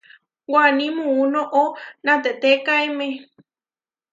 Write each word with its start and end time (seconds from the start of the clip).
Waní 0.53 0.85
muú 0.97 1.21
noʼó 1.33 1.63
natehtékaeme. 2.05 3.07